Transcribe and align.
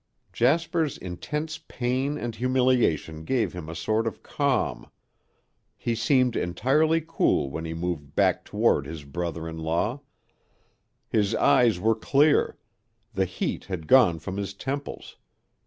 Jasper's 0.33 0.97
intense 0.97 1.59
pain 1.59 2.17
and 2.17 2.33
humiliation 2.35 3.23
gave 3.23 3.53
him 3.53 3.69
a 3.69 3.75
sort 3.75 4.07
of 4.07 4.23
calm. 4.23 4.89
He 5.77 5.93
seemed 5.93 6.35
entirely 6.35 7.03
cool 7.07 7.51
when 7.51 7.65
he 7.65 7.75
moved 7.75 8.15
back 8.15 8.43
toward 8.43 8.87
his 8.87 9.03
brother 9.03 9.47
in 9.47 9.59
law; 9.59 10.01
his 11.07 11.35
eyes 11.35 11.79
were 11.79 11.93
clear, 11.93 12.57
the 13.13 13.25
heat 13.25 13.65
had 13.65 13.85
gone 13.85 14.17
from 14.17 14.37
his 14.37 14.55
temples. 14.55 15.17